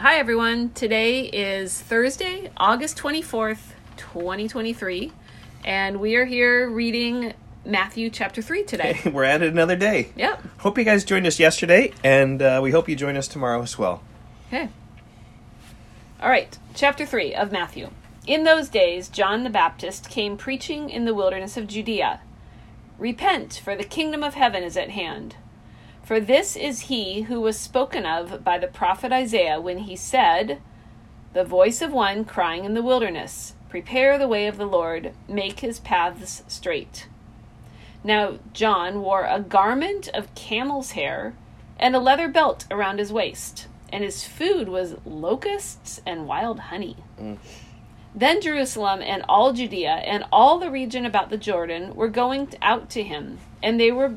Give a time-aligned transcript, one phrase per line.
[0.00, 0.70] Hi, everyone.
[0.70, 5.12] Today is Thursday, August 24th, 2023,
[5.62, 7.34] and we are here reading
[7.66, 8.98] Matthew chapter 3 today.
[9.12, 10.08] We're at it another day.
[10.16, 10.42] Yep.
[10.60, 13.76] Hope you guys joined us yesterday, and uh, we hope you join us tomorrow as
[13.76, 14.02] well.
[14.48, 14.70] Okay.
[16.18, 17.90] All right, chapter 3 of Matthew.
[18.26, 22.20] In those days, John the Baptist came preaching in the wilderness of Judea
[22.98, 25.36] Repent, for the kingdom of heaven is at hand.
[26.10, 30.60] For this is he who was spoken of by the prophet Isaiah when he said,
[31.34, 35.60] The voice of one crying in the wilderness, Prepare the way of the Lord, make
[35.60, 37.06] his paths straight.
[38.02, 41.36] Now John wore a garment of camel's hair
[41.78, 46.96] and a leather belt around his waist, and his food was locusts and wild honey.
[47.20, 47.38] Mm.
[48.16, 52.90] Then Jerusalem and all Judea and all the region about the Jordan were going out
[52.90, 54.16] to him, and they were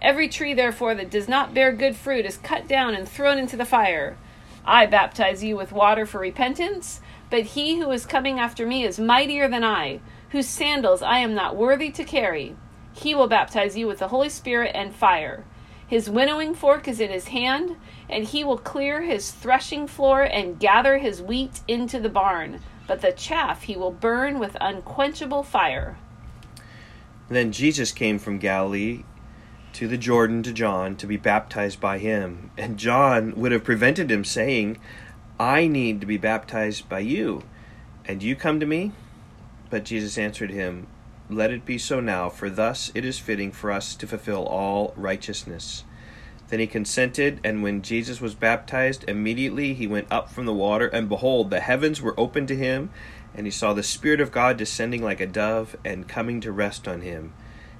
[0.00, 3.56] Every tree, therefore, that does not bear good fruit is cut down and thrown into
[3.56, 4.16] the fire.
[4.64, 9.00] I baptize you with water for repentance, but he who is coming after me is
[9.00, 12.54] mightier than I, whose sandals I am not worthy to carry.
[12.92, 15.44] He will baptize you with the Holy Spirit and fire.
[15.86, 17.76] His winnowing fork is in his hand,
[18.10, 23.00] and he will clear his threshing floor and gather his wheat into the barn, but
[23.00, 25.96] the chaff he will burn with unquenchable fire.
[27.30, 29.04] Then Jesus came from Galilee
[29.74, 32.50] to the Jordan to John to be baptized by him.
[32.56, 34.78] And John would have prevented him, saying,
[35.38, 37.44] I need to be baptized by you,
[38.04, 38.92] and you come to me?
[39.70, 40.86] But Jesus answered him,
[41.30, 44.92] Let it be so now, for thus it is fitting for us to fulfill all
[44.96, 45.84] righteousness.
[46.48, 50.88] Then he consented, and when Jesus was baptized, immediately he went up from the water,
[50.88, 52.90] and behold, the heavens were opened to him,
[53.34, 56.88] and he saw the Spirit of God descending like a dove and coming to rest
[56.88, 57.34] on him.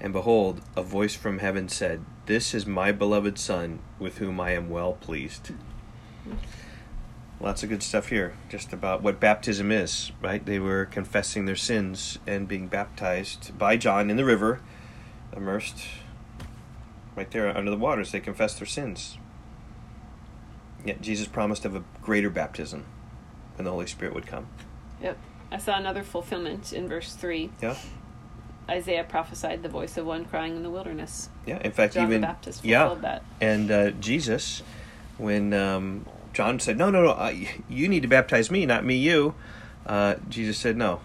[0.00, 4.52] And behold, a voice from heaven said, This is my beloved Son, with whom I
[4.52, 5.52] am well pleased.
[7.38, 10.44] Lots of good stuff here, just about what baptism is, right?
[10.44, 14.60] They were confessing their sins and being baptized by John in the river,
[15.34, 15.86] immersed
[17.16, 18.12] right there under the waters.
[18.12, 19.18] They confessed their sins.
[20.84, 22.86] Yet Jesus promised of a greater baptism
[23.56, 24.46] when the Holy Spirit would come.
[25.02, 25.18] Yep.
[25.52, 27.50] I saw another fulfillment in verse 3.
[27.60, 27.76] Yeah.
[28.70, 31.28] Isaiah prophesied the voice of one crying in the wilderness.
[31.44, 33.24] Yeah, in fact, John even the Baptist yeah, fulfilled that.
[33.40, 34.62] and uh, Jesus,
[35.18, 38.96] when um, John said, "No, no, no, I, you need to baptize me, not me,
[38.96, 39.34] you,"
[39.86, 41.00] uh, Jesus said, "No,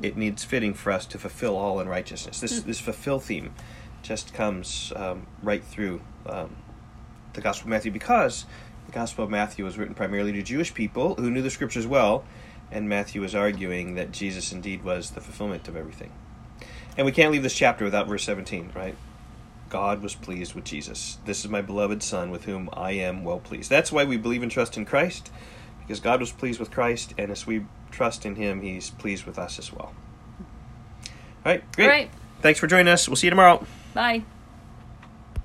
[0.00, 3.52] it needs fitting for us to fulfill all in righteousness." This this fulfill theme
[4.02, 6.54] just comes um, right through um,
[7.32, 8.44] the Gospel of Matthew because
[8.86, 12.24] the Gospel of Matthew was written primarily to Jewish people who knew the Scriptures well,
[12.70, 16.12] and Matthew was arguing that Jesus indeed was the fulfillment of everything.
[16.98, 18.96] And we can't leave this chapter without verse 17, right?
[19.70, 21.18] God was pleased with Jesus.
[21.24, 23.70] This is my beloved Son with whom I am well pleased.
[23.70, 25.30] That's why we believe and trust in Christ,
[25.78, 29.38] because God was pleased with Christ, and as we trust in Him, He's pleased with
[29.38, 29.94] us as well.
[31.46, 31.84] All right, great.
[31.84, 32.10] All right.
[32.40, 33.08] Thanks for joining us.
[33.08, 33.64] We'll see you tomorrow.
[33.94, 34.24] Bye.